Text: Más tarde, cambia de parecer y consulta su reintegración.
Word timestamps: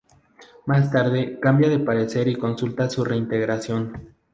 Más 0.65 0.91
tarde, 0.91 1.39
cambia 1.39 1.69
de 1.69 1.77
parecer 1.77 2.27
y 2.27 2.35
consulta 2.35 2.89
su 2.89 3.05
reintegración. 3.05 4.15